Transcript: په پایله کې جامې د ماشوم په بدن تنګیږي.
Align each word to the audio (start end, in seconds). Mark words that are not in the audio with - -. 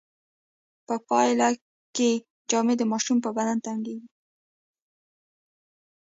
په 0.87 0.95
پایله 1.09 1.47
کې 1.95 2.09
جامې 2.49 2.75
د 2.77 2.83
ماشوم 2.91 3.17
په 3.25 3.29
بدن 3.37 3.57
تنګیږي. 3.65 4.09